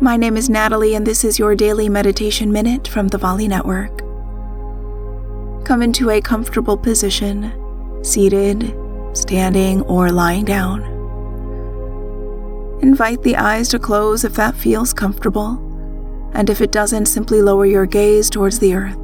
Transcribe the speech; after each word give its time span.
My 0.00 0.16
name 0.16 0.36
is 0.36 0.50
Natalie, 0.50 0.96
and 0.96 1.06
this 1.06 1.22
is 1.22 1.38
your 1.38 1.54
daily 1.54 1.88
meditation 1.88 2.50
minute 2.50 2.88
from 2.88 3.06
the 3.06 3.16
Volley 3.16 3.46
Network. 3.46 3.98
Come 5.64 5.82
into 5.82 6.10
a 6.10 6.20
comfortable 6.20 6.76
position, 6.76 7.52
seated, 8.04 8.76
standing, 9.12 9.82
or 9.82 10.10
lying 10.10 10.44
down. 10.44 10.82
Invite 12.82 13.22
the 13.22 13.36
eyes 13.36 13.68
to 13.68 13.78
close 13.78 14.24
if 14.24 14.34
that 14.34 14.56
feels 14.56 14.92
comfortable, 14.92 15.62
and 16.34 16.50
if 16.50 16.60
it 16.60 16.72
doesn't, 16.72 17.06
simply 17.06 17.42
lower 17.42 17.66
your 17.66 17.86
gaze 17.86 18.28
towards 18.28 18.58
the 18.58 18.74
earth. 18.74 18.98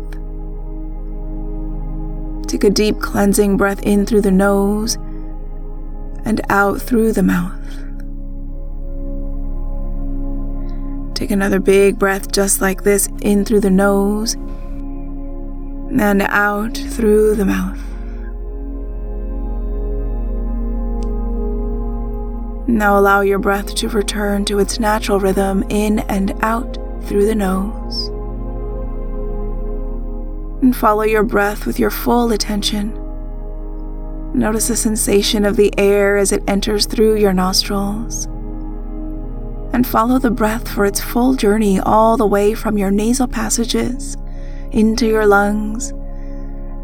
Take 2.48 2.64
a 2.64 2.70
deep 2.70 2.98
cleansing 2.98 3.58
breath 3.58 3.80
in 3.84 4.06
through 4.06 4.22
the 4.22 4.32
nose 4.32 4.96
and 6.24 6.40
out 6.48 6.82
through 6.82 7.12
the 7.12 7.22
mouth. 7.22 7.60
Take 11.22 11.30
another 11.30 11.60
big 11.60 12.00
breath 12.00 12.32
just 12.32 12.60
like 12.60 12.82
this 12.82 13.08
in 13.20 13.44
through 13.44 13.60
the 13.60 13.70
nose 13.70 14.34
and 14.34 16.20
out 16.22 16.76
through 16.76 17.36
the 17.36 17.44
mouth. 17.44 17.78
Now 22.66 22.98
allow 22.98 23.20
your 23.20 23.38
breath 23.38 23.72
to 23.76 23.88
return 23.88 24.44
to 24.46 24.58
its 24.58 24.80
natural 24.80 25.20
rhythm 25.20 25.62
in 25.68 26.00
and 26.00 26.32
out 26.42 26.76
through 27.04 27.26
the 27.26 27.36
nose. 27.36 28.08
And 30.60 30.74
follow 30.74 31.04
your 31.04 31.22
breath 31.22 31.66
with 31.66 31.78
your 31.78 31.90
full 31.90 32.32
attention. 32.32 32.98
Notice 34.34 34.66
the 34.66 34.74
sensation 34.74 35.44
of 35.44 35.54
the 35.54 35.72
air 35.78 36.16
as 36.16 36.32
it 36.32 36.42
enters 36.48 36.84
through 36.84 37.14
your 37.14 37.32
nostrils 37.32 38.26
and 39.72 39.86
follow 39.86 40.18
the 40.18 40.30
breath 40.30 40.68
for 40.68 40.84
its 40.84 41.00
full 41.00 41.34
journey 41.34 41.80
all 41.80 42.16
the 42.16 42.26
way 42.26 42.54
from 42.54 42.76
your 42.76 42.90
nasal 42.90 43.26
passages 43.26 44.16
into 44.70 45.06
your 45.06 45.26
lungs, 45.26 45.92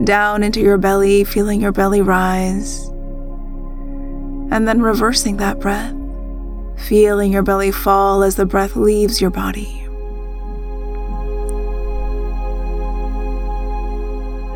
down 0.05 0.43
into 0.43 0.61
your 0.61 0.79
belly, 0.79 1.25
feeling 1.25 1.61
your 1.61 1.73
belly 1.73 2.03
rise, 2.03 2.87
and 4.51 4.67
then 4.67 4.81
reversing 4.81 5.37
that 5.37 5.61
breath, 5.61 5.95
feeling 6.87 7.33
your 7.33 7.43
belly 7.43 7.71
fall 7.71 8.23
as 8.23 8.37
the 8.37 8.47
breath 8.47 8.77
leaves 8.77 9.21
your 9.21 9.31
body. 9.31 9.85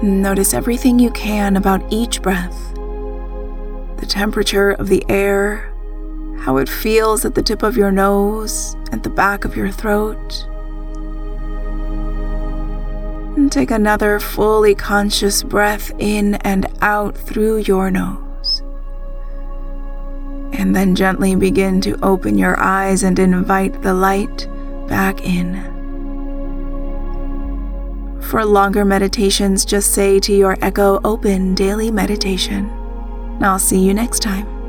Notice 0.02 0.52
everything 0.52 0.98
you 0.98 1.10
can 1.10 1.56
about 1.56 1.80
each 1.92 2.22
breath 2.22 2.72
the 4.02 4.06
temperature 4.08 4.72
of 4.72 4.88
the 4.88 5.04
air 5.08 5.71
how 6.42 6.56
it 6.56 6.68
feels 6.68 7.24
at 7.24 7.36
the 7.36 7.42
tip 7.42 7.62
of 7.62 7.76
your 7.76 7.92
nose, 7.92 8.74
at 8.90 9.04
the 9.04 9.10
back 9.10 9.44
of 9.44 9.56
your 9.56 9.70
throat. 9.70 10.44
And 13.36 13.50
take 13.50 13.70
another 13.70 14.18
fully 14.18 14.74
conscious 14.74 15.44
breath 15.44 15.92
in 16.00 16.34
and 16.36 16.66
out 16.80 17.16
through 17.16 17.58
your 17.58 17.92
nose. 17.92 18.60
And 20.52 20.74
then 20.74 20.96
gently 20.96 21.36
begin 21.36 21.80
to 21.82 21.96
open 22.04 22.36
your 22.36 22.58
eyes 22.58 23.04
and 23.04 23.20
invite 23.20 23.80
the 23.82 23.94
light 23.94 24.48
back 24.88 25.20
in. 25.24 25.70
For 28.20 28.44
longer 28.44 28.84
meditations, 28.84 29.64
just 29.64 29.92
say 29.92 30.18
to 30.18 30.34
your 30.34 30.58
echo, 30.60 31.00
Open 31.04 31.54
Daily 31.54 31.92
Meditation. 31.92 32.68
I'll 33.40 33.60
see 33.60 33.78
you 33.78 33.94
next 33.94 34.20
time. 34.20 34.61